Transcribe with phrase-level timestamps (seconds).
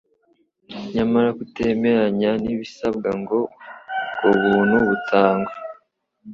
[0.93, 3.39] nyamara kutemeranya n'ibisabwa ngo
[4.27, 5.51] ubwo buntu butangwe